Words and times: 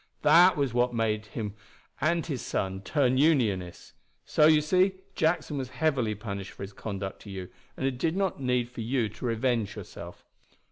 That 0.23 0.57
was 0.57 0.73
what 0.73 0.95
made 0.95 1.27
him 1.27 1.53
and 2.01 2.25
his 2.25 2.41
son 2.41 2.81
turn 2.81 3.19
Unionists. 3.19 3.93
So, 4.25 4.47
you 4.47 4.59
see, 4.59 4.93
Jackson 5.13 5.59
was 5.59 5.69
heavily 5.69 6.15
punished 6.15 6.53
for 6.53 6.63
his 6.63 6.73
conduct 6.73 7.21
to 7.21 7.29
you, 7.29 7.49
and 7.77 7.85
it 7.85 7.99
did 7.99 8.15
not 8.17 8.41
need 8.41 8.67
for 8.67 8.81
you 8.81 9.09
to 9.09 9.25
revenge 9.25 9.75
yourself." 9.75 10.25